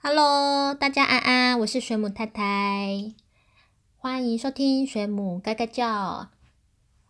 [0.00, 3.12] Hello，大家安安，我是水母太太，
[3.96, 6.28] 欢迎收听水母嘎嘎叫。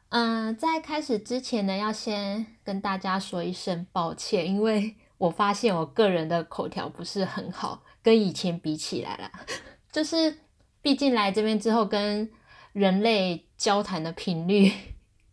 [0.09, 9.31] 嗯，在开始之前呢，要先跟大家说一声抱歉，因为我发现我个人的口条不是很好，跟以前比起来了，
[9.93, 10.39] 就是
[10.81, 12.31] 毕竟来这边之后，跟
[12.73, 14.73] 人类交谈的频率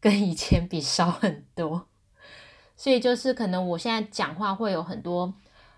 [0.02, 1.88] 跟以前比少很多，
[2.76, 5.34] 所以就是可能我现在讲话会有很多，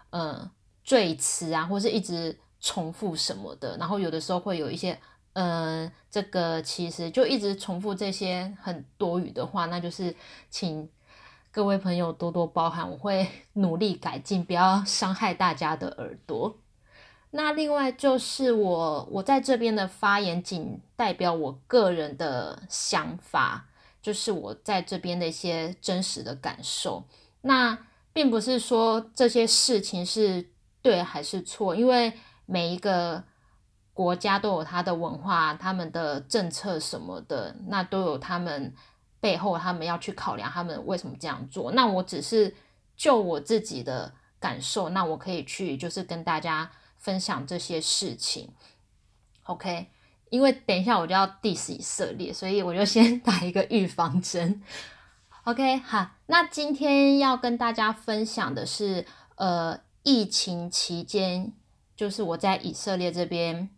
[0.09, 0.50] 嗯。
[0.88, 4.98] 赘词啊，或是一直重复什么的，然后有的时候会有一些，
[5.34, 10.16] 呃，这个其实就一直重复这些很多余的话，那就是
[10.50, 10.90] 请
[11.52, 16.58] 各位朋友多多包涵，我会 努力改进，不要伤害大家的耳朵。
[17.31, 23.66] 那另外就是我我在这边的发言仅代表我个人的想法，
[24.02, 27.04] 就是我在这边的一些真实的感受，
[27.42, 27.78] 那
[28.14, 30.48] 并不是说这些事情是。
[30.81, 31.76] 对还是错？
[31.76, 32.13] 因为
[32.45, 33.23] 每一个
[33.94, 38.73] 国家都有它的文化、他们的政策什么的，那都有他们
[39.20, 41.72] 背后他们要去考量，他们为什么这样做。
[41.72, 42.55] 那我只是
[42.95, 48.53] 就我自己的感受，那我可以去就是跟大家分享这些事情。
[49.44, 49.88] OK，
[50.30, 54.61] 因为等一下我就要 diss 以色列，所以我就先 打一个预防针。
[55.44, 59.05] OK，好，那今天要跟大家分享的是
[59.36, 59.86] 呃。
[60.08, 61.52] 疫情期间，
[61.94, 63.69] 就是我在以色列这边，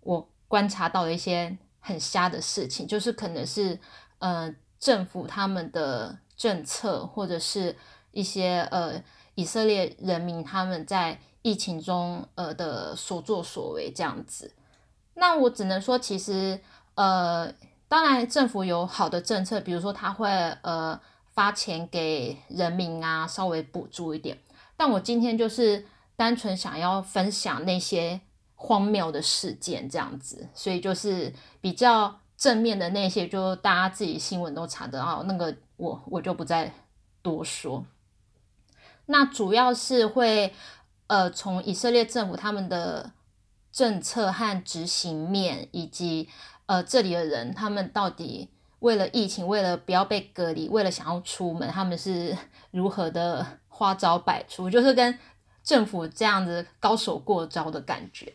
[0.00, 3.80] 我观察到了一些很瞎的事情，就是可能是
[4.18, 7.74] 呃政府他们的政策，或者是
[8.10, 9.02] 一些呃
[9.36, 14.52] 以色列人民他们在疫情中呃的所作所为这样子。
[15.14, 16.60] 那我只能说，其实
[16.94, 17.50] 呃，
[17.88, 20.28] 当然政府有好的政策，比如说他会
[20.60, 21.00] 呃
[21.32, 24.36] 发钱给人民啊，稍微补助一点。
[24.80, 25.84] 但我今天就是
[26.16, 28.18] 单纯想要分享那些
[28.54, 36.72] 荒谬的事件，这样子，所以就是比较正面的那些，就大家自己新闻都查得到，那个我我就不再
[37.20, 37.84] 多说。
[39.04, 40.54] 那主要是会
[41.08, 43.12] 呃，从以色列政府他们的
[43.70, 46.30] 政策和执行面，以及
[46.64, 52.34] 呃这里的人，他们到底为了疫情，为了不要被隔离，为了想要出门，他们是
[52.70, 53.59] 如何的。
[53.80, 55.18] 花招百出，就是跟
[55.64, 58.34] 政府这样子高手过招的感觉。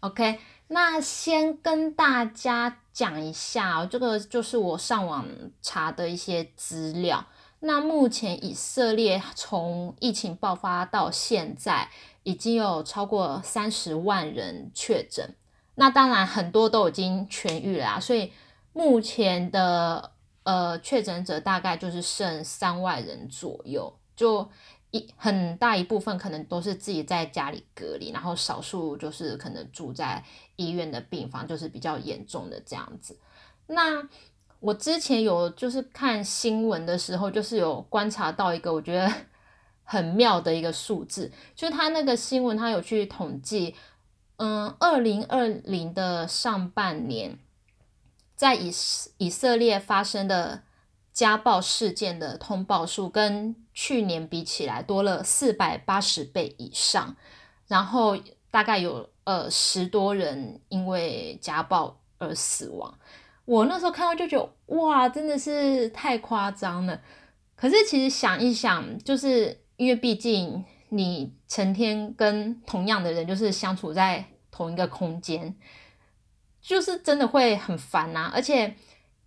[0.00, 5.24] OK，那先跟大家讲一下，这个就是我上网
[5.62, 7.24] 查的一些资料。
[7.60, 11.88] 那目前以色列从疫情爆发到现在，
[12.24, 15.32] 已经有超过三十万人确诊。
[15.76, 18.32] 那当然很多都已经痊愈了，所以
[18.72, 20.10] 目前的
[20.42, 23.96] 呃确诊者大概就是剩三万人左右。
[24.16, 24.48] 就
[24.92, 30.24] 一很大一部分可能都是自己在家里隔离，然后少数就是可能住在
[30.56, 33.18] 医院的病房，就是比较严重的这样子。
[33.66, 34.08] 那
[34.58, 39.12] 我之前有就是看新闻的时候，就是有观察到一个我觉得
[39.84, 43.74] 很妙的一个数字，就是他那个新闻他有去统计，
[44.36, 47.38] 嗯，二零二零的上半年
[48.34, 48.72] 在以
[49.18, 50.62] 以色列发生的。
[51.16, 57.16] 家暴事件的通报数跟去年比起来多了四百八十倍以上，
[57.68, 58.14] 然后
[58.50, 62.98] 大概有呃十多人因为家暴而死亡。
[63.46, 67.00] 我那时候看到就觉得哇，真的是太夸张了。
[67.54, 75.56] 可是其实想一想，就是因为毕竟你成天跟同样的人就是相处在同一个空间，
[76.60, 78.76] 就是真的会很烦呐，而且。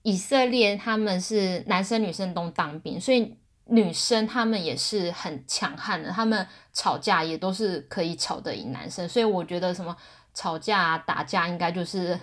[0.02, 9.96] 以色列他们是男生女生都当兵，所以女生他们也是很强悍的，他们吵架也都是可以吵得赢男生，所以我觉得什么
[10.34, 12.18] 吵架打架应该就是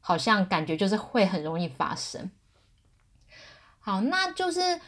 [0.00, 2.30] 好像感觉就是会很容易发生。
[3.80, 4.80] 好，那就是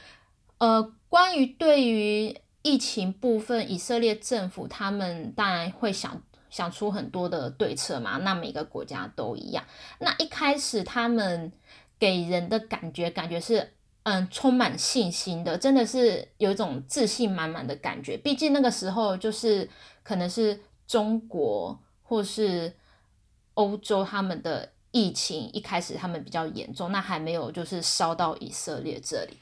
[0.59, 9.65] 呃，关于对于疫情部分，以色列政府他们当然会想想出很多的对策嘛，那每个国家都一样。
[9.99, 11.53] 那一开始他们。
[11.99, 13.75] 给人的感觉，感觉是
[14.05, 18.17] 嗯，充满信心的，真的是有一种自信满满的感觉。
[18.17, 19.69] 毕竟那个时候就是
[20.03, 22.73] 可能是中国或是
[23.55, 29.37] 欧洲他们的疫情一开始他们比较严重，那还没有就是烧到以色列这里。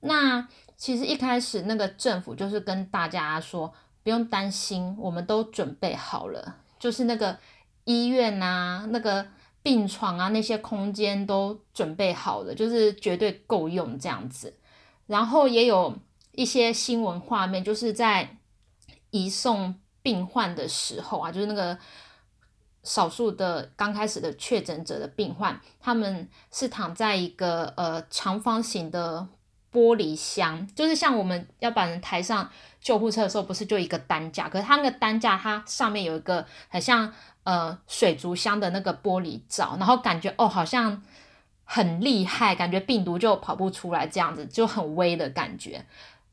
[0.00, 3.72] 那其实一开始那个政府就是跟大家说
[4.04, 7.38] 不用担心，我们都准备好了，就是那个
[7.84, 9.26] 医院啊，那个。
[9.62, 14.58] 病床啊，那些空间都准备好了，就是绝对够用这样子。
[15.06, 15.96] 然后也有
[16.32, 18.38] 一些新闻画面，就是在
[19.10, 21.78] 移送病患的时候啊，就是那个
[22.82, 29.28] 少数的刚开始的确诊者的病患，他们是躺在一个呃长方形的
[29.70, 32.50] 玻璃箱，就是像我们要把人抬上
[32.80, 37.12] 救护车的时候，不是就一个担架，可是它那个担架它上面有一个很像
[37.44, 41.02] 呃水族箱的那个玻璃罩，然后感觉哦好像
[41.64, 45.84] 很厉害，感觉病毒就跑不出来这样子，就很微的感觉。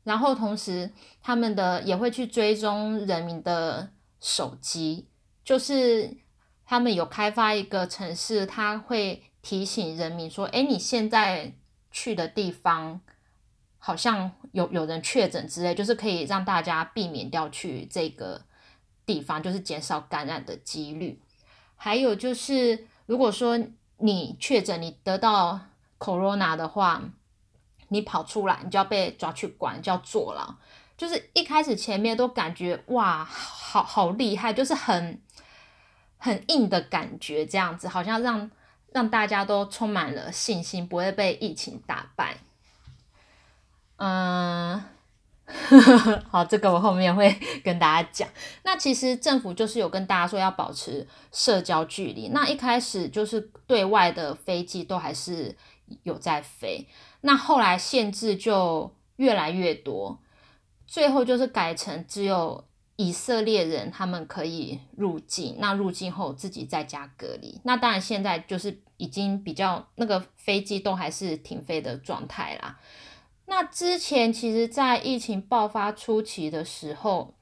[0.04, 0.90] 然后同时，
[1.22, 5.06] 他们的也会去追踪人民的手机，
[5.44, 6.16] 就是
[6.64, 11.52] 他们有开发一个城市，他会提醒人民说：“哎，你现在
[11.90, 13.00] 去的地方
[13.78, 18.42] 好像有有人确诊之类，就是可以让大家避免掉去这个
[19.06, 21.20] 地方，就是减少感染的几率。
[21.76, 23.58] 还有就是，如果说
[23.98, 25.60] 你确诊，你得到
[25.98, 27.02] corona 的话。”
[27.92, 30.54] 你跑出来，你就要被抓去管，就要坐牢。
[30.96, 35.20] 就是一开始前面都感觉哇，好好厉害，就是很
[36.16, 38.48] 很硬的感觉，这样子好像让
[38.92, 42.36] 让大家都充满了信心，不会被疫情打败。
[43.96, 44.84] 嗯，
[46.30, 48.28] 好，这个我后面会 跟大家讲。
[48.62, 52.28] 那其实政府就是有跟大家说要保持社交距离。
[52.28, 55.56] 那一开始就是对外的飞机都还是
[56.02, 56.86] 有在飞。
[57.22, 60.20] 那后来限制就越来越多，
[60.86, 62.64] 最后就是改成只有
[62.96, 67.60] 以色列人他们可以入境，那入境后自己在家隔离。
[67.64, 72.78] 那当然现在就是已经比较那个飞机都还是停飞的状态啦。
[73.50, 77.34] 那之前其实，在疫情爆发初期的时候，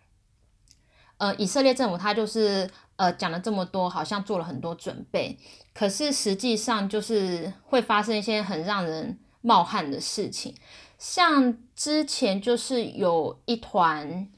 [1.18, 5.38] 呃，以色列政府他就是呃讲了这么多，好像做了很多准备，
[5.74, 9.20] 可是实际上就是会发生一些很让人。
[9.40, 10.52] 冒汗的事情，
[10.98, 14.28] 像之前就是有一团，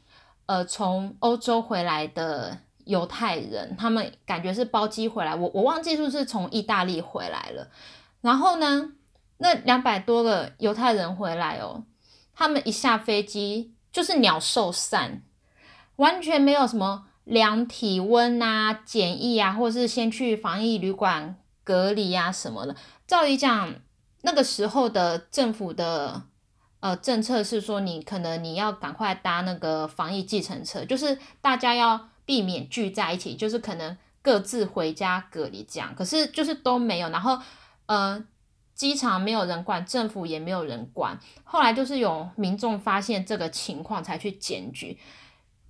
[0.44, 7.70] 呃，从欧洲回来的犹太人，他们感觉是包机回来，我我忘记是不是从意大利回来了。
[8.20, 8.92] 然后呢，
[9.40, 11.84] 那两百多个犹太人回来哦，
[12.34, 15.22] 他们一下飞机就是鸟兽散，
[15.96, 22.74] 完全没有什么量体温啊、检疫啊，或是先去防疫旅馆隔离啊什么的。
[23.06, 23.74] 照理讲。
[24.22, 26.24] 那个时候的政府的
[26.80, 35.94] 呃政策是说，你可能你要赶快搭那个防疫计程车，就是大家要避免聚在一起，就是可能各自回家隔离这样。
[35.94, 37.38] 可是就是都没有，然后
[37.86, 38.22] 呃
[38.80, 41.20] 机场没有人管，政府也没有人管。
[41.44, 44.98] 后来就是有民众发现这个情况才去检举，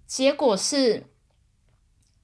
[0.07, 1.05] 结果是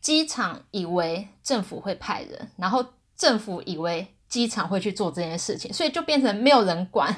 [0.01, 2.87] 机场以为政府会派人，然后
[3.17, 4.13] 政府以为。
[4.29, 7.15] 机场会去做这件事情，所以就变成没有人管，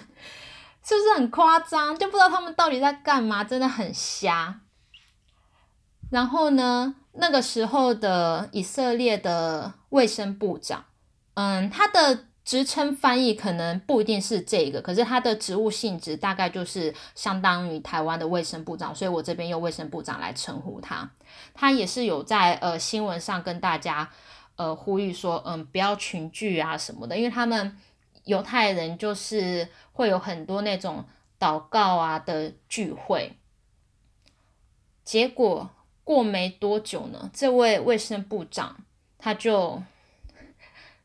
[0.84, 1.98] 是不是很夸张？
[1.98, 4.60] 就不知道他们到底在干嘛，真的很瞎。
[6.10, 10.84] 然后呢，那个时候的以色列的卫生部长，
[11.32, 21.10] 嗯，他的职称翻译可能不一定是这个，可是他的职务性质大概就是相当于台湾的卫生部长，所以我这边用卫生部长来称呼他。
[21.52, 24.08] 他也是有在呃新闻上跟大家。
[24.56, 27.78] 呃，呼吁说，嗯，不要群聚啊什么的，因为他们
[28.24, 31.04] 犹太人就是会有很多那种
[31.38, 33.36] 祷告啊的聚会。
[35.04, 35.70] 结果
[36.02, 38.78] 过没多久呢，这位卫生部长
[39.16, 39.80] 他就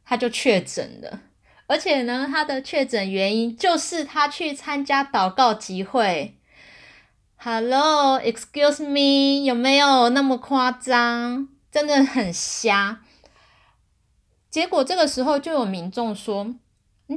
[0.04, 1.22] 他就确诊了，
[1.68, 6.38] 而且呢，他的确诊原因就是他去参加祷告集会。
[7.38, 11.50] Hello，excuse me，有没有那么夸张？
[11.72, 13.02] 真的很瞎。
[14.50, 16.54] 结果这个时候就有民众说：“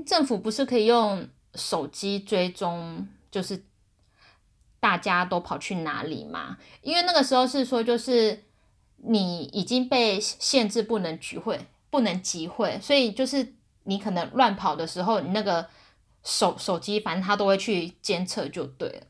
[0.06, 3.64] 政府不是可以用手机追踪，就是
[4.80, 6.56] 大家都跑去哪里吗？
[6.80, 8.44] 因为那个时候是说，就是
[8.96, 13.54] 你已经被限制不能聚会、不能集会，所以就是
[13.87, 15.66] 你可能乱跑的时候，你那个
[16.23, 19.07] 手手机反正他都会去监测就对了。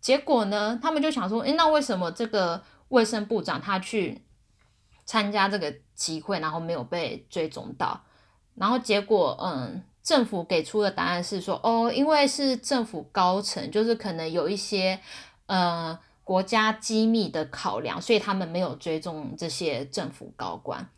[0.00, 4.22] 结果呢，他们就想说：，诶，那为什么这个卫生部长他去？”
[5.04, 8.00] 参加这个集会，然后没有被追踪到，
[8.54, 15.00] 然后结果，嗯，政府给出的答案是说，哦，因为是政府高层，就是可能有一些，
[15.46, 20.88] 呃，国家机密的考量，所以他们没有追踪这些政府高官。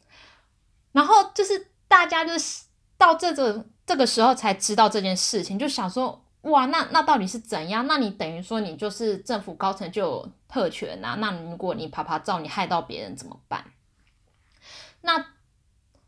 [0.93, 2.64] 然后就是大家就是
[2.97, 7.87] 到这个这个时候才知道这件事情，就想说，哇，那那到底是怎样？
[7.87, 11.17] 那你等于说你就是政府高层就有特权呐？
[11.19, 13.65] 那如果你啪啪照，你害到别人怎么办？
[15.03, 15.27] 那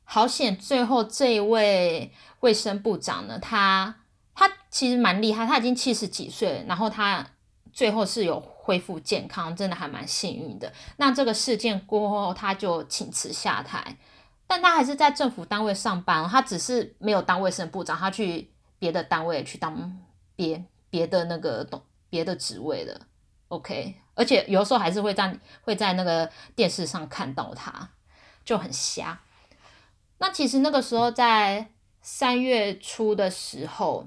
[0.05, 3.97] 好险，最后这一位卫生部长呢，他
[4.35, 7.27] 他其实蛮厉害，他已经七十几岁，然后他
[7.73, 10.73] 最后是有恢复健康，真的还蛮幸运的。
[10.97, 13.99] 那这个事件过后，他就请辞下台，
[14.47, 19.99] 但他还是在政府单位上班，他只是没有当卫生部长，他去别的单位去当
[20.35, 23.01] 别别的那个东别的职位了。
[23.49, 27.91] OK，而且有时候还是会在会在那个电视上看到他，
[28.45, 29.21] 就很瞎。
[30.19, 34.07] 那其实那个时候在三月初的时候。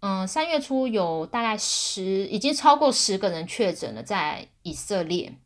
[0.00, 5.36] 嗯，三月初有大概十，已经超过十个人确诊了，在以色列。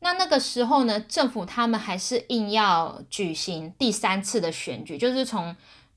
[0.00, 5.54] 那那个时候呢，政府他们还是硬要举行第三次的选举，就是从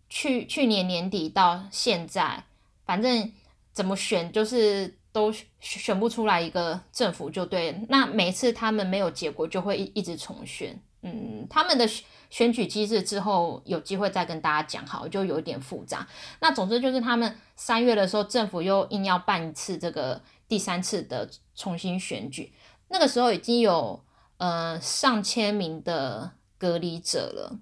[0.10, 2.43] 去去年年底到现在，
[2.86, 3.31] 反正
[3.72, 7.86] 怎么选就是都选不出来一个政府就对。
[7.89, 10.79] 那每次他们没有结果，就会一一直重选。
[11.01, 11.89] 嗯，他们的。
[12.31, 16.08] 选举机制之后有机会再跟大家讲，好就有点复杂。
[16.39, 22.53] 那总之就是他们三月的时候，政府又硬要办一次这个第三次的重新选举。
[22.92, 24.04] 那个时候已经有
[24.38, 27.58] 呃上千名的隔离者了，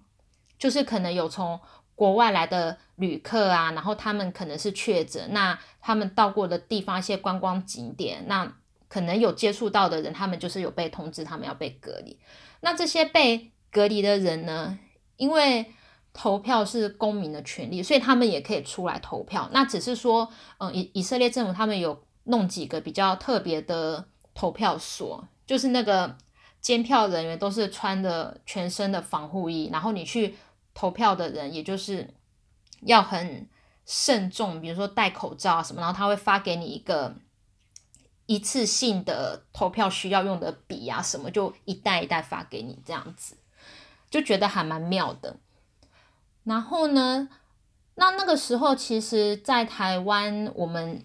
[0.58, 1.60] 就是可能有从
[1.96, 8.52] 国外来的旅客啊，然后他们可能是确诊，那他们到过的地方一些观光景点，那
[8.88, 12.20] 可能有接触到的人，他们就是有被通知他们要被隔离。
[12.62, 14.80] 那这些被隔离的人呢？
[15.18, 15.74] 因为
[16.14, 19.50] 投票是公民的权利，所以他们也可以出来投票。
[19.52, 24.08] 那只是说，嗯，以以色列政府他们有弄几个比较特别的
[24.39, 26.15] 投票所，就是那个
[26.62, 30.38] 监票人员都是穿的全身的防护衣，然后你去
[30.74, 32.13] 投票的人，也就是
[32.84, 33.46] 要很
[33.86, 37.17] 慎重，比如说戴口罩啊什么，然后他会发给你一个
[38.27, 43.36] 一次性的投票需要用的笔啊什么，就一袋一袋发给你这样子。
[44.10, 45.36] 就觉得还蛮妙的，
[46.46, 47.27] 然后呢，
[47.96, 51.03] 那那个时候其实，在台湾我们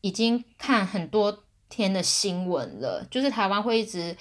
[0.00, 4.14] 已经看很多天的新闻了，就是台湾会一直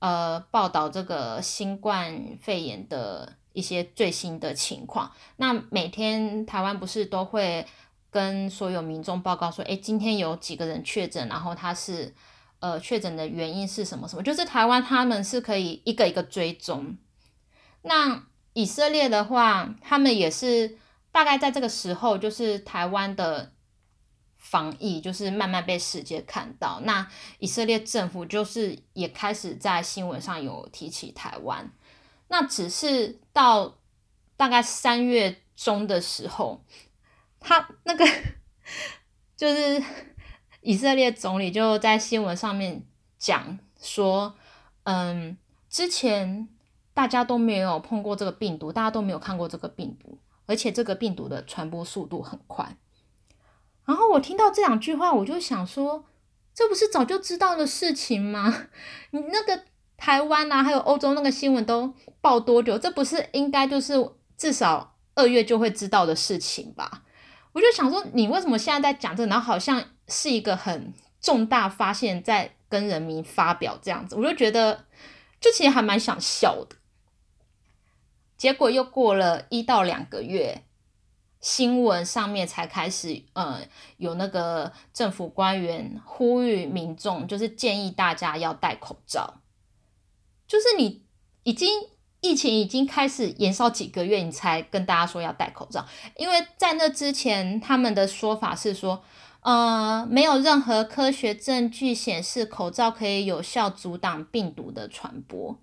[0.00, 5.12] 呃报道这个新冠肺炎的一些最新的情况。
[5.36, 7.64] 那每天台湾不是都会
[8.10, 12.12] 跟所有民众报告说，诶，今天有几个人确诊，然后他是
[12.58, 14.22] 呃确诊的原因是什么什么？
[14.22, 16.96] 就是台湾他们是可以一个一个追踪。
[17.82, 20.76] 那以色列的话，他们也是
[21.12, 23.52] 大概在这个时候，就是台湾的
[24.44, 26.80] 防疫就是慢慢被世界看到。
[26.84, 31.72] 那以色列政府就是也开始在新闻上有提起台湾。
[32.28, 33.78] 那只是到
[34.36, 36.62] 大概三月中的时候，
[37.40, 38.06] 他那个
[39.36, 39.82] 就是
[40.60, 42.84] 以色列总理就在新闻上面
[43.18, 44.36] 讲说，
[44.84, 45.36] 嗯，
[45.68, 46.48] 之前。
[46.94, 52.76] 大家都没有碰过这个病毒，大家都没有看过这个病毒，而且这个病毒的传播速度很快。
[53.84, 56.04] 然后我听到这两句话，我就想说，
[56.54, 58.68] 这不是早就知道的事情吗？
[59.12, 59.64] 你那个
[59.96, 62.78] 台湾啊，还有欧洲那个新闻都报多久？
[62.78, 63.94] 这不是应该就是
[64.36, 67.02] 至少二月就会知道的事情吧？
[67.52, 69.26] 我就想说，你为什么现在在讲这？
[69.26, 74.86] 然后好像是一个很重大发现，在跟人民发表这样子，我就觉得，
[75.40, 76.76] 就其实还蛮想笑的。
[78.36, 80.64] 结果又过了一到两个月，
[81.44, 83.60] 新闻上面才开始，呃，
[83.98, 89.42] 有那个政府官员呼吁民众，就是建议大家要戴口罩。
[90.48, 91.04] 就是你
[91.42, 91.68] 已经
[92.22, 95.84] 疫情已经开始延烧几个月，你才跟大家说要戴口罩。
[96.16, 99.04] 因为在那之前，他们的说法是说，
[99.40, 105.60] 呃，没有任何科学证据显示口罩可以有效阻挡病毒的传播。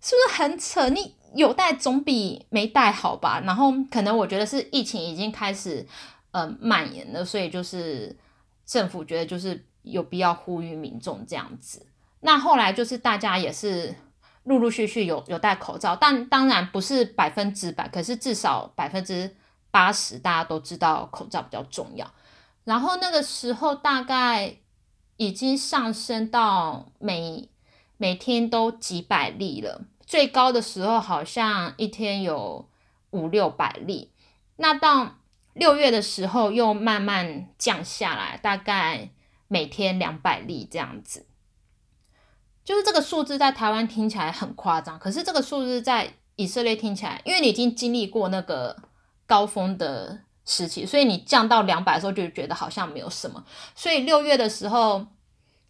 [0.00, 0.88] 是不是很扯？
[0.88, 3.40] 你有戴总比没戴好吧？
[3.44, 5.86] 然后可能我觉得是疫情已经开始
[6.32, 8.16] 呃蔓延了，所以就是
[8.66, 11.86] 政府觉得就是有必要呼吁民众这样子。
[12.20, 13.94] 那后来就是大家也是
[14.44, 19.36] 陆陆续续有有戴口罩，但当然不是百分之百，可是至少百分之
[19.70, 22.10] 八十大家都知道口罩比较重要。
[22.64, 24.56] 然后那个时候大概
[25.16, 27.48] 已经上升到每
[27.96, 29.82] 每天都几百例了。
[30.10, 32.68] 最高的时候好像一天有
[33.10, 34.10] 五六百例，
[34.56, 35.18] 那到
[35.52, 39.10] 六月的时候又慢慢降下来，大概
[39.46, 41.26] 每天两百例这样子。
[42.64, 48.76] 就是这个数字在台湾听起来很夸张，可是这个数字在以色列听起来，因为你已经经历过那个
[49.26, 53.44] 高峰的时期，所以你降到两百的时候就觉得好像没有什么。
[53.76, 55.06] 所以六月的时候，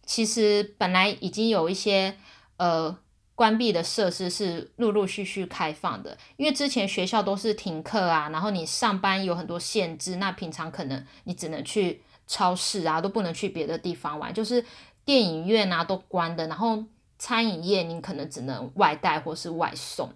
[0.03, 2.17] 其实本来已经有一些
[2.57, 2.97] 呃。
[3.41, 14.63] 关闭的设施是陆陆续续开放的，因为之前学校都是停课啊，然后你上班有很多限制，那平常可能你只能去超市啊都不能去别的地方玩，就是
[15.03, 16.83] 电影院啊都关的，然后
[17.17, 20.13] 餐饮业你可能只能外带或是外送。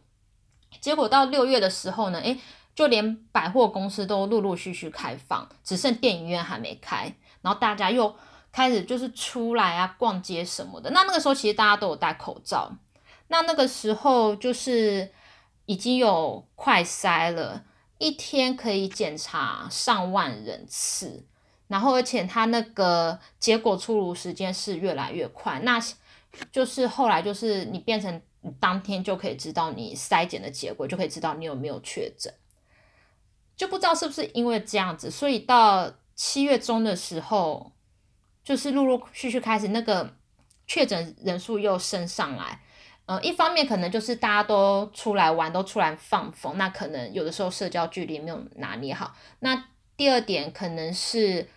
[0.80, 2.38] 结果到六月的时候呢，诶，
[2.76, 8.16] 就连百货公司都陆陆续续开放，只剩电影院还没开，然后大家又
[8.52, 10.92] 开始就是出来啊逛街什么的。
[10.92, 12.72] 那那个时候其实大家都有戴口罩，
[13.28, 15.12] 那那个时候就是
[15.66, 17.66] 已经有快筛了，
[17.98, 21.26] 一天可以检查上万人次，
[21.68, 25.80] 然后而且他那个结果出炉时间是越来越快，那
[26.52, 28.22] 就是后来就是你变成。
[28.60, 32.32] 当天就可以知道你筛检的结果，就可以知道你有没有确诊。
[33.58, 37.72] 就不知道是不是因为这样子，所以到七月中的时候，
[38.44, 40.16] 就是陆陆续续开始那个
[40.68, 42.62] 确诊人数又升上来。
[43.06, 49.16] 呃，一方面可能就是大家都出来玩，都出来放风，那可能有的时候社交距离没有拿捏好。
[49.40, 51.48] 那第二点可能是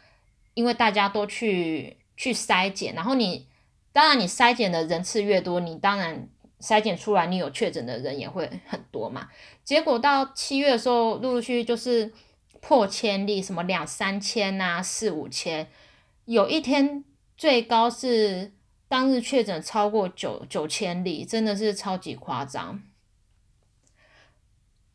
[0.55, 3.47] 因为大家都去去筛检，然后你
[3.93, 6.29] 当然你筛检的人次越多，你当然。
[6.61, 9.29] 筛检出来，你有确诊的人也会很多嘛？
[9.63, 12.13] 结果到七月的时候，陆陆续续就是
[12.61, 15.69] 破千例，什么两三千啊，四五千，
[16.25, 17.05] 有一天
[17.37, 18.51] 最高是
[18.89, 22.83] 当日确诊超过九九千例，真的是超级夸张，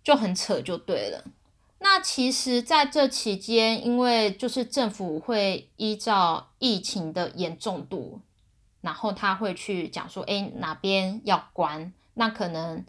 [0.04, 1.24] 就很扯就对了。
[1.80, 8.22] 那其实在这期间，因为就是政府会依照疫情的严重度。
[8.82, 11.94] 然后他会去讲说，哎，哪边要关？
[12.16, 12.86] 那可能，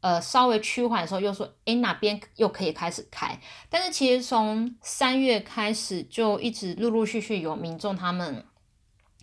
[0.00, 3.40] 呃，稍微趋缓的时候又说，哎，哪边又可以开始开？
[3.70, 8.44] 但是其实从三月开始就一直陆陆续续有民众他们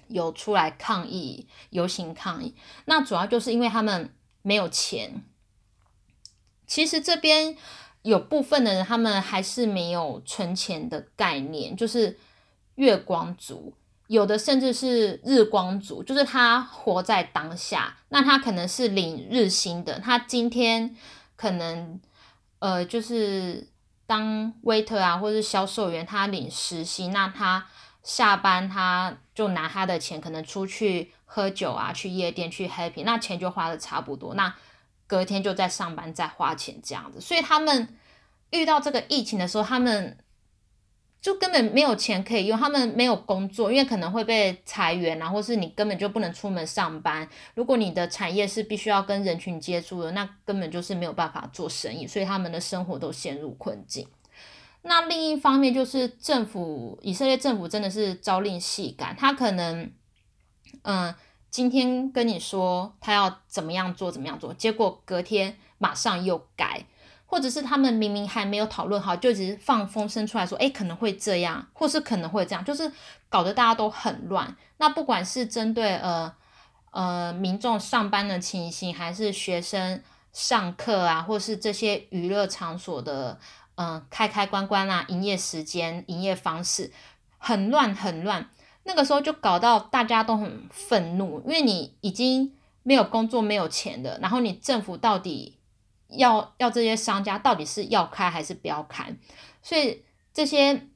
[0.08, 2.56] 有出来抗议、游行抗议。
[2.86, 5.24] 那主要就是因为他们没有钱。
[6.68, 7.56] 其实这边
[8.02, 12.18] 有部分的人他们还是没有存钱的概念，就是
[12.76, 13.74] 月光族。
[14.08, 20.96] 有的甚至是日光族，就是他活在当下，那他可能是领日薪的，他今天
[21.36, 22.00] 可能
[22.60, 23.68] 呃就是
[24.06, 27.66] 当 waiter 啊，或者是销售员，他领时薪，那他
[28.04, 34.56] 下班他就拿他的钱，可能出去喝酒啊，去夜店去 happy，那钱就花的差不多，那
[35.06, 37.90] 隔天就在上班再花钱这样子，所以他们
[38.50, 40.18] 遇到这个疫情的时候，他们。
[41.22, 47.28] 就根本没有钱可以用，他们没有工作，因为可能会被裁员啊，或是你根本就不能出门上班。
[47.56, 54.08] 如果你的产业是必须要跟人群接触的，那根本就是没有办法做生意，所以他们的生活都陷入困境。
[54.86, 59.92] 那另一方面就是政府，以色列政府真的是朝令夕改，他可能，
[60.84, 61.14] 嗯，
[61.52, 66.86] 今天跟你说他要怎么样做，怎么样做，结果隔天马上又改。
[67.28, 72.90] 或者是他们明明还没有讨论好，就只是放风声出来说，哎，可能会这样，或是可能会这样，就是
[73.30, 74.56] 搞得大家都很乱。
[74.78, 76.32] 那不管是针对呃
[76.92, 83.40] 呃民众上班的情形，还是学生上课啊，或是这些娱乐场所的
[83.76, 86.92] 嗯开开关关啊，营业时间、营业方式，
[87.38, 88.50] 很乱很乱。
[88.84, 95.58] 那个时候就搞到大家都很愤怒，因为你已经没有工作、没有钱的，然后你政府到底。
[96.10, 99.14] 要要这些商家到底是要开还是不要开？
[99.64, 100.88] 所以这些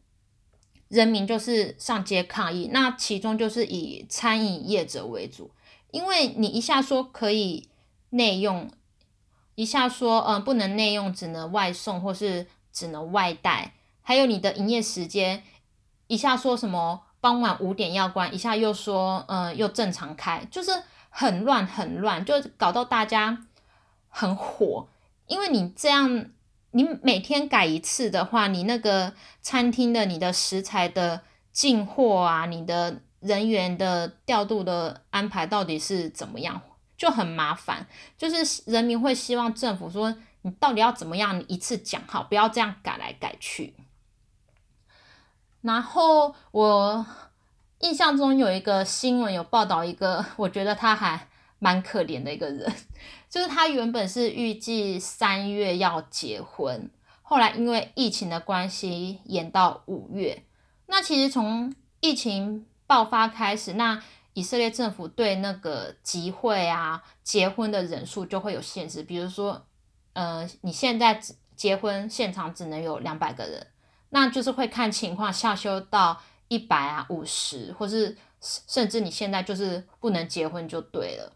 [0.88, 2.70] 人民就是上街抗议。
[2.72, 5.50] 那其中就是以餐饮业者为主，
[5.90, 7.70] 因为你一下说可以
[8.12, 8.70] 内用，
[9.56, 12.46] 一下说嗯不能内用，只能外送或是
[12.80, 15.44] 只能外带，还有你的营业时间，
[16.08, 20.72] 一下说什么傍晚五点要关，一下又说嗯又正常开，就是
[21.10, 23.46] 很乱很乱，就搞到大家
[24.08, 24.88] 很火。
[25.28, 26.28] 因为你这样，
[26.72, 36.62] 你每天改一次的话，你那个餐厅的、你的食材的进货啊，你的人员的调度的安排到底是怎么样，
[36.98, 37.86] 就很麻烦。
[38.18, 43.76] 就是人民会希望政府说，你到底要怎么样，你一次讲好，不要这样改来改去。
[45.62, 47.06] 然后我
[47.80, 51.28] 印象中有一个新闻有报道一个， 我觉得他还
[51.60, 52.74] 蛮可怜的一个人。
[53.30, 56.90] 就是他原本是预计三月要结婚，
[57.22, 60.46] 后来因为疫情的关系延到五月。
[60.88, 64.02] 那其实从疫情爆发开始，那
[64.34, 69.68] 以色列政府对那个集会啊、结婚的人数就会有限制，比如说，
[70.14, 71.22] 呃，你现在
[71.56, 73.68] 结婚现场只能有两百个人，
[74.10, 81.34] 那就是会看情况下修到一百啊、五十，或是甚至你现在就是不能结婚就对了。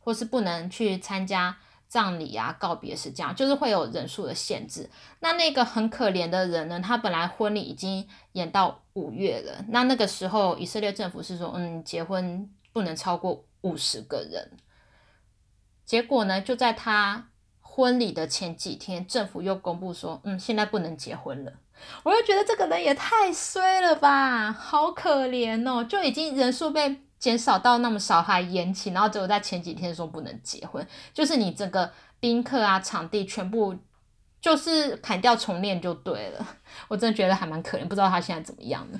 [0.00, 1.54] 或是不能去参加
[1.86, 4.88] 葬礼啊、告别是这样，就是会有人数的限制。
[5.20, 14.56] 那那个很可怜的人呢，他本来婚礼已经延到五月了，那那个时候以色列政府是说，嗯，结婚不能超过五十个人。
[15.84, 17.28] 结果呢，就在他
[17.78, 21.52] 婚礼的前几天，政府又公布说，嗯，现在不能结婚了。
[22.02, 33.76] 我就觉得这个人也太衰了吧，好可怜哦，就已经人数被减少到那么少还延期，然后只有在前几天说不能结婚，就是你整个宾客啊、场地全部
[34.40, 36.44] 就是砍掉重练就对了。
[36.88, 38.98] 我真的觉得还蛮可怜，不知道他现在怎么样呢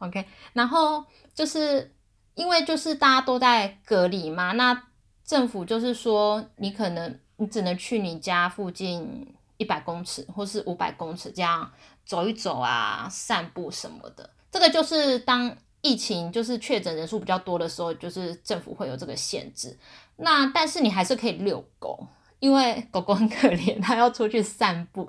[0.00, 1.94] ？OK，然后就是
[2.34, 4.88] 因为就是大家都在隔离嘛，那
[5.24, 9.34] 政府就是说你可能你只能去你家附近。
[9.58, 11.70] 一百公尺或是五百公尺这样
[12.04, 19.78] 走一走啊，散步什么的，这个就是当疫情就是确诊人数比较多的时候，就是政府会有这个限制。
[20.16, 22.04] 那但是你还是可以遛狗，
[22.40, 25.08] 因为狗狗很可怜，它要出去散步。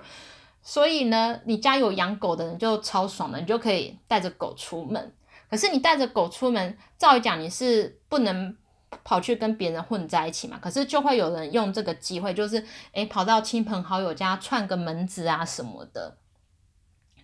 [0.62, 5.12] 所以呢，你家有养狗的人就超爽的，你就可以带着狗出门。
[5.50, 8.56] 可是你带着狗出门，照理讲你是不能。
[9.04, 16.18] 跑去跟别人混在一起嘛，可是就会有人用这个机会，就是诶跑到亲朋好友家串个门子啊什么的，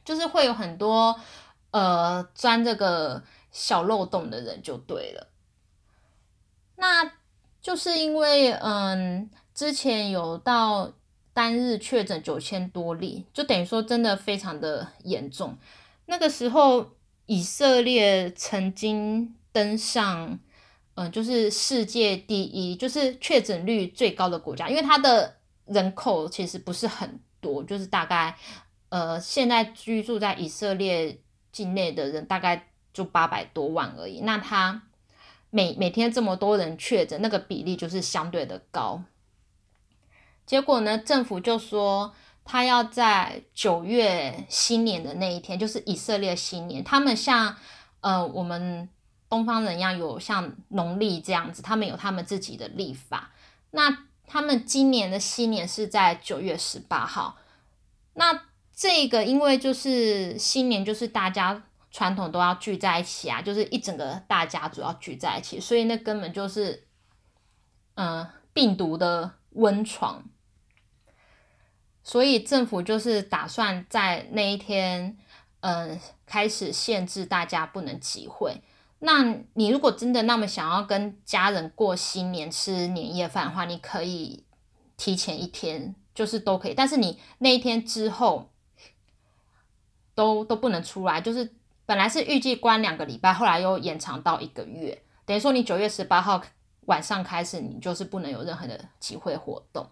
[0.04, 1.20] 就是会有很多
[1.72, 5.28] 呃钻这个小漏洞的人就对了。
[6.76, 7.12] 那
[7.62, 10.92] 就是因为嗯之前有到
[11.34, 15.58] 单日确诊九千多例，就等于说真的非常的严重。
[16.06, 16.92] 那个时候
[17.26, 20.40] 以色列曾经登上。
[21.02, 25.34] 嗯，就是世界第一，就是确诊率最高的国家，因为它的
[25.66, 28.36] 人口其实不是很多，就是大概
[28.90, 31.18] 呃，现在居住在以色列
[31.54, 34.20] 境内的人大概就八百多万而已。
[34.20, 34.90] 那它
[35.50, 39.02] 每每天这么多人确诊，那个比例就是相对的高。
[40.46, 47.56] 结果呢，政府就说他要在九月新年的那一天，就是以色列新年，他们像
[48.02, 48.90] 呃我们。
[49.30, 53.32] 东方人一样有像农历这样子，他们有他们自己的历法。
[53.72, 57.38] 那他们今年的新年是在九月十八号。
[58.14, 66.88] 那这个因为就是新年，就是大家传统都要聚在一起啊，就是一整个大家族要聚在一起，所以那根本就是
[67.96, 70.24] 嗯病毒的温床。
[72.04, 75.18] 所以政府就是打算在那一天
[75.60, 78.62] 嗯开始限制大家不能集会。
[79.02, 84.44] 那你如果真的那么想要跟家人过新年吃年夜饭的话，你可以
[84.98, 86.74] 提前一天，就是都可以。
[86.74, 88.50] 但是你那一天之后
[90.14, 96.42] 都都不能出来，就是本来是预计关两个礼拜，后来又延长到一个月，等于说你九月十八号
[96.88, 99.88] 晚上开始，你就是不能有任何的集会活动。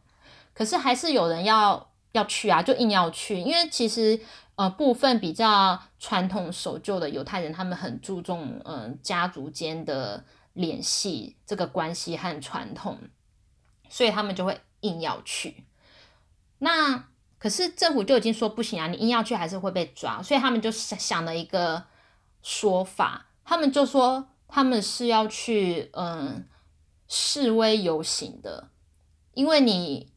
[0.53, 4.19] 可是还是有人要要去啊，就硬要去，因为其实。
[4.57, 12.97] 呃，部分比较传统守旧的犹太人，他们很注重嗯家族间的联系这个关系和传统，
[13.87, 15.67] 所以他们就会硬要去。
[16.57, 21.83] 那可是政府就已经说不行啊，你硬要去还是会被抓，所以他们就想了一个
[22.41, 26.47] 说法，他们就说他们是要去嗯
[27.07, 28.71] 示威游行的，
[29.35, 30.11] 因为你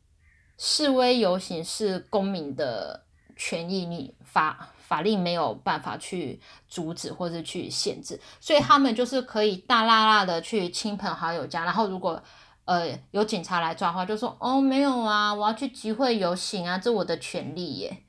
[0.57, 3.05] 示威游行是公民的。
[3.43, 12.23] 权益，你法法令没有办法去阻止或者去限制，所以他们就是可以大辣辣的去亲朋好友家，然后如果
[12.65, 18.05] 呃有警察来抓的话，就说哦没有啊，我要去集会游行啊，这我的权利耶，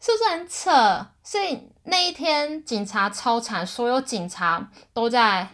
[0.00, 1.06] 是不是很扯？
[1.22, 5.48] 所以那一天警察超惨，所有警察都在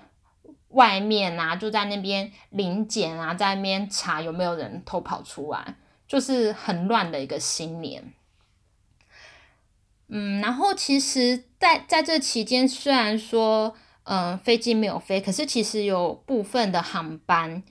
[0.68, 5.76] 外面啊，就在那边临检啊，在那边查有没有人偷跑出来，
[6.08, 8.12] 就是很乱的一个新年。
[10.16, 13.74] 嗯，然后其实，在在这期间，虽然说，
[14.04, 17.64] 嗯，飞机没有飞，可是其实有部分的航班，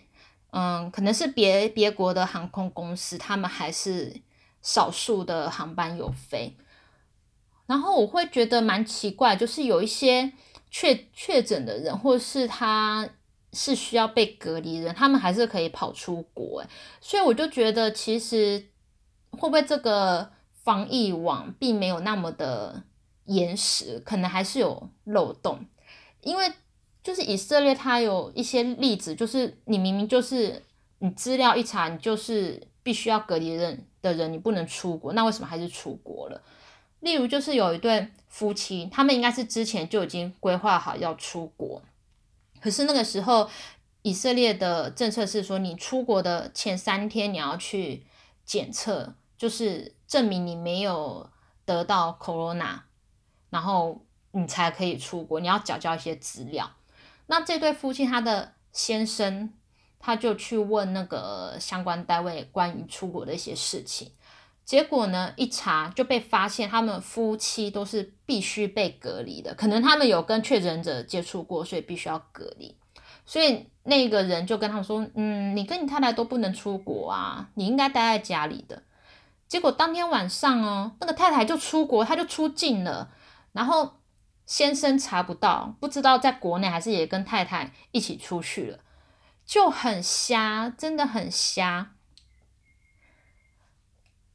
[0.51, 4.21] 嗯，可能是别别国的航空公司，他们还是
[4.61, 6.57] 少数的航班有飞。
[7.65, 10.33] 然后我会觉得蛮奇怪，就是有一些
[10.69, 13.07] 确确诊的人，或是他
[13.53, 16.61] 是需要被隔离人，他们还是可以跑出国。
[16.99, 18.67] 所以我就觉得，其实
[19.31, 20.33] 会不会这个？
[20.63, 22.83] 防疫网并没有那么的
[23.25, 25.65] 严实，可能还是有漏洞。
[26.21, 26.51] 因为
[27.03, 30.63] 就是以色列，它有一些例子，就是你明明就是
[30.99, 36.41] 你资料一查，你就是必须要隔离人的人，你不能出国，那为什么还是出国了？
[37.01, 41.81] 例如就是有一对夫妻，他们应该是之前就已经规划好要出国，
[42.61, 43.49] 可是那个时候
[44.03, 48.05] 以色列的政策是说，你出国的前三天你要去
[48.45, 51.27] 检测，就是证明你没有
[51.65, 52.81] 得到 corona，
[53.49, 55.39] 然后你才可以出国。
[55.39, 56.69] 你要缴交一些资料。
[57.25, 59.51] 那这对夫妻他的先生
[59.97, 64.11] 他就去问那个相关单位关于出国的一些事情，
[64.63, 72.77] 结果呢一查就被发现他们夫妻都是必须被隔离的，可能他们有跟确诊者接触过，所以必须要隔离。
[73.25, 78.83] 所以那个人就跟他们说：“嗯，你跟你太太都不能出国啊，你应该待在家里的。”
[79.53, 83.11] 结果当天晚上哦，那个太太就出国，他就出境了，
[83.51, 83.99] 然后
[84.47, 88.79] 先生查不到，不知道在国内还是也跟太太一起出去了，
[89.45, 91.91] 就很瞎，真的很瞎。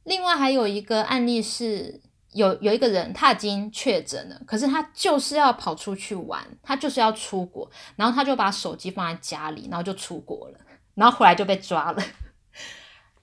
[0.03, 1.99] 另外还有一个案例是。
[2.31, 10.59] 有有一个人，他已经确诊了，可是他就是要跑出去玩，他就是要出国，然后他就把手机放在家里，然后就出国了，
[10.93, 12.01] 然后回来就被抓了。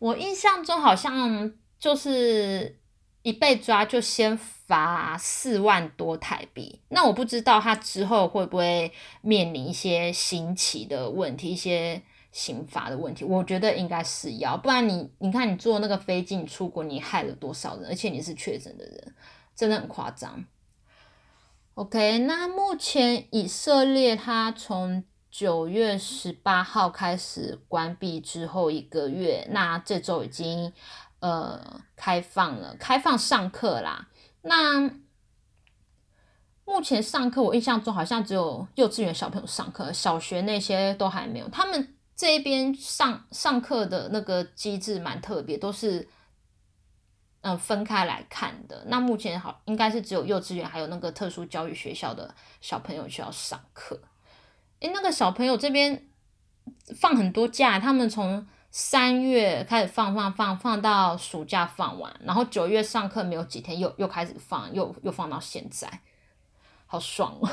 [0.01, 1.53] 我印象中好像
[1.87, 2.81] 就是
[3.23, 12.03] 一被抓就先罚四万多台币，那我不知道他之后会不会面临一些刑期的问题，一些。
[12.33, 19.15] 刑罚的问题，我觉得应该是要，不然你你看你坐那个飞机你出国，你害了多少人，而且你是确诊的人，
[19.55, 20.45] 真的很夸张。
[21.77, 30.71] OK，那目前以色列它从九月十八号开始关闭之后一个月，那这周已经
[31.21, 34.09] 呃开放了，开放上课啦。
[34.43, 34.91] 那
[36.65, 41.93] 目前上课我印象中好像只有幼稚园小朋友上课，小学那些都还没有，他们。
[42.19, 46.09] 这边上上课的那个机制蛮特别，都是
[47.43, 48.85] 嗯分开来看的。
[48.87, 54.01] 那目前好应该是只有幼稚园还有那个特殊教育学校的小朋友需要上课。
[54.81, 56.09] 诶，那个小朋友这边
[56.99, 66.01] 放很多假，他们从三月开始放放放放到暑假放完，然后九月上课没有几天又又开始放，又又放到现在，
[66.87, 67.49] 好爽哦！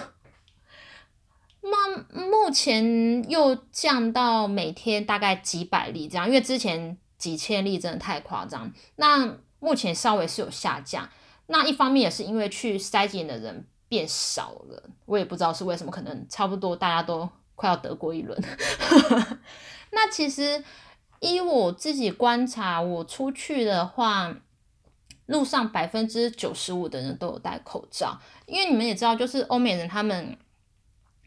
[1.61, 1.97] 那
[2.27, 8.69] 目前又降到每天大概几百例这样，因为之前几千例真的太夸张。
[8.97, 11.07] 那目前稍微是有下降，
[11.47, 18.37] 那一方面也是因为去筛检的人变少了，我也不知道是为什么，可能差不多大家都快要得过一轮。
[19.91, 20.61] 那其实
[21.23, 24.35] 依我自己观察，我出去的话，
[25.25, 30.37] 路上百分之九十五的人都有戴口罩，因为你们也知道，就是欧美人他们。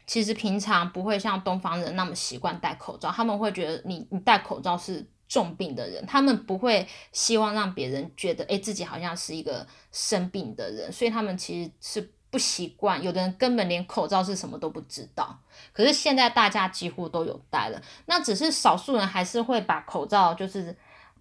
[0.05, 15.39] 其实平常不会像东方人那么习惯戴口罩，他们会觉得你你戴口罩是重病的人，他们不会希望让别人觉得诶自己好像是一个生病的人，所以他们其实是不习惯，有的人根本连口罩是什么都不知道。
[15.73, 20.75] 可是现在大家几乎都有戴了，那只是少数人还是会把口罩就是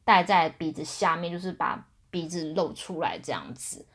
[0.04, 3.86] 戴在鼻子下面，就是把鼻子露出来这样子。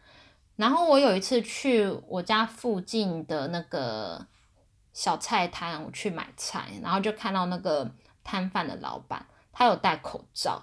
[0.55, 4.27] 然后我有一次去我家附近的那个。
[4.93, 7.89] 小菜摊，我去买菜，然后就看到那个
[8.25, 10.61] 摊贩的老板，他有戴口罩，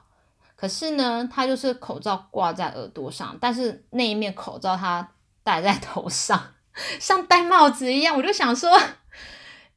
[0.55, 5.11] 可是呢，他就是口罩挂在耳朵上，但是那一面口罩他
[5.49, 6.53] 戴在头上，
[7.01, 8.15] 像戴帽子一样。
[8.15, 8.79] 我就想说，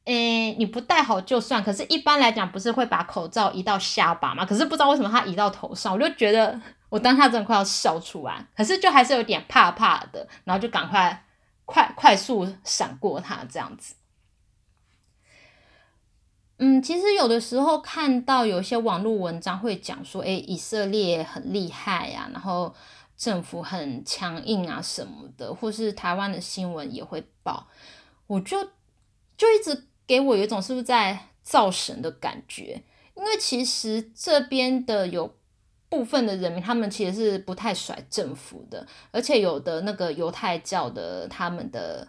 [0.04, 4.44] 诶，你不戴好就算，可是一般来讲不是会把口罩移到下巴吗？
[4.44, 11.24] 可是不知道为什么他移到头上，我就觉得我当下真的快要笑出来，可是就还是有点怕怕的，然后就赶快
[11.64, 13.94] 快快速闪过他这样子。
[16.58, 22.72] 嗯，其实有的时候看到有些网络文章会讲说，诶，以色列很厉害呀，然后
[23.22, 27.68] 政府很强硬啊什么的，或是台湾的新闻也会报，
[28.26, 28.60] 我就
[29.36, 32.82] 就一直给我有一种是不是在造神的感觉，
[33.14, 35.36] 因为其实这边的有
[35.88, 42.08] 部分的人民，他们其实是不太甩政府的，而且有的那个犹太教的他们的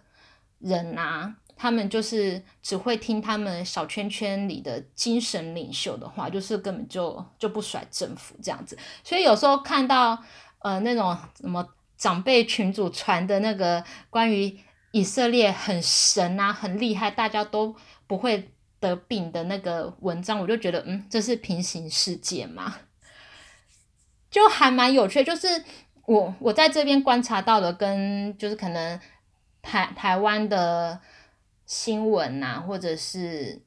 [0.58, 1.36] 人啊。
[1.56, 8.76] 他们就是只会听他们小圈圈里的精神领袖的话，就是根本就就不甩政府这样子。
[9.04, 10.20] 所以有时候看到
[10.64, 11.64] 呃那种什么
[11.96, 14.58] 长辈群主传的那个关于
[14.90, 17.76] 以色列很神啊、很厉害，大家都
[18.08, 18.50] 不会
[18.80, 22.78] 得病的那个文章，我就觉得嗯，这是平行世界嘛，
[24.30, 25.22] 就还蛮有趣。
[25.22, 25.46] 就是
[26.06, 28.98] 我我在这边观察到的，跟就是可能
[29.62, 31.00] 台台湾的。
[31.66, 33.62] 新闻呐，或者是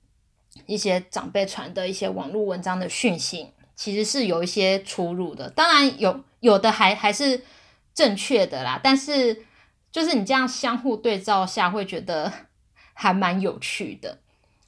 [0.67, 5.49] 一些长辈传的一些网络文章的讯息，其实是有一些出入的。
[5.51, 7.45] 当然有有的还还是
[7.93, 9.45] 正确的啦，但是
[9.91, 12.33] 就是你这样相互对照下，会觉得
[12.93, 14.19] 还蛮有趣的。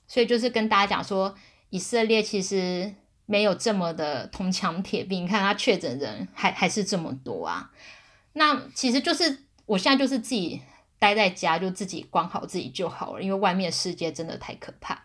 [0.07, 1.35] 所以就是跟大家讲说，
[1.71, 2.93] 以色列其实
[3.25, 7.71] 没有这么的铜墙铁壁，你看他确诊人还还是这么多啊。
[8.33, 10.61] 那其实就是我现在就是自己
[10.97, 15.03] 待在家，就自己管好自己就好了，因为外面世界真的太可怕。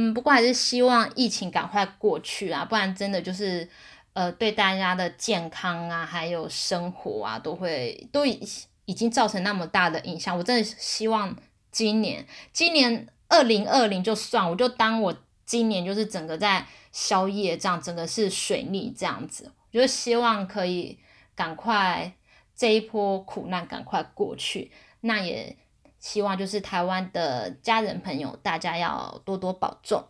[0.00, 3.68] 嗯，不过还是希望疫情赶快过去啊，不然真的就是
[4.12, 8.40] 呃，对大家的健康啊，还有生活啊，都会都已
[8.84, 10.38] 已经造成那么大的影响。
[10.38, 11.36] 我真的希望
[11.72, 15.12] 今年，今年二零二零就算，我就当我
[15.44, 20.96] 今年就是整个在宵夜这样，整个是水逆这样子，我就希望可以
[21.34, 22.12] 赶快
[22.54, 25.56] 这一波苦难赶快过去，那也。
[25.98, 30.04] 希望就是台湾的家人朋友，大家要多多保重。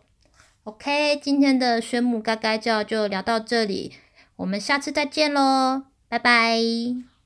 [0.63, 3.95] OK，今天的宣木嘎嘎叫就聊到这里，
[4.35, 7.18] 我们下次再见喽，拜拜。